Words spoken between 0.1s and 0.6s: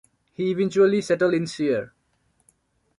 He